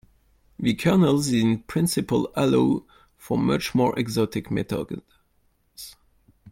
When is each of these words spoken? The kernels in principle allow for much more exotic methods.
The 0.57 0.73
kernels 0.73 1.29
in 1.29 1.59
principle 1.59 2.31
allow 2.35 2.85
for 3.17 3.37
much 3.37 3.75
more 3.75 3.93
exotic 3.99 4.49
methods. 4.49 5.03